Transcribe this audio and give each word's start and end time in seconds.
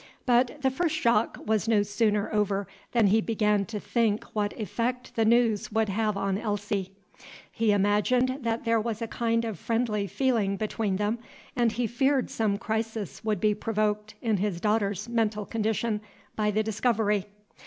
But 0.25 0.63
the 0.63 0.71
first 0.71 0.95
shock 0.95 1.37
was 1.45 1.67
no 1.67 1.83
sooner 1.83 2.33
over 2.33 2.65
than 2.91 3.05
he 3.05 3.21
began 3.21 3.65
to 3.65 3.79
think 3.79 4.23
what 4.33 4.59
effect 4.59 5.15
the 5.15 5.25
news 5.25 5.71
would 5.71 5.89
have 5.89 6.17
on 6.17 6.39
Elsie. 6.39 6.91
He 7.51 7.71
imagined 7.71 8.39
that 8.41 8.65
there 8.65 8.81
was 8.81 9.03
a 9.03 9.07
kind 9.07 9.45
of 9.45 9.59
friendly 9.59 10.07
feeling 10.07 10.57
between 10.57 10.95
them, 10.95 11.19
and 11.55 11.73
he 11.73 11.85
feared 11.85 12.31
some 12.31 12.57
crisis 12.57 13.23
would 13.23 13.39
be 13.39 13.53
provoked 13.53 14.15
in 14.23 14.37
his 14.37 14.59
daughter's 14.59 15.07
mental 15.07 15.45
condition 15.45 16.01
by 16.35 16.49
the 16.49 16.63
discovery. 16.63 17.27